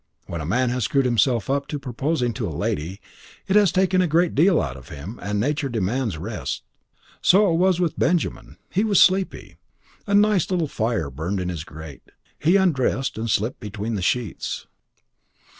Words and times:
When 0.25 0.41
a 0.41 0.47
man 0.47 0.71
has 0.71 0.85
screwed 0.85 1.05
himself 1.05 1.47
up 1.47 1.67
to 1.67 1.77
proposing 1.77 2.33
to 2.33 2.47
a 2.47 2.49
lady, 2.49 2.99
it 3.47 3.55
has 3.55 3.71
taken 3.71 4.01
a 4.01 4.07
great 4.07 4.33
deal 4.33 4.59
out 4.59 4.75
of 4.75 4.89
him, 4.89 5.19
and 5.21 5.39
nature 5.39 5.69
demands 5.69 6.17
rest. 6.17 6.63
It 7.31 7.35
was 7.37 7.75
so 7.77 7.83
with 7.83 7.99
Benjamin; 7.99 8.57
he 8.71 8.83
was 8.83 8.99
sleepy. 8.99 9.57
A 10.07 10.15
nice 10.15 10.49
little 10.49 10.65
fire 10.67 11.11
burned 11.11 11.39
in 11.39 11.49
his 11.49 11.63
grate. 11.63 12.09
He 12.39 12.55
undressed 12.55 13.15
and 13.19 13.29
slipped 13.29 13.59
between 13.59 13.93
the 13.93 14.01
sheets. 14.01 14.65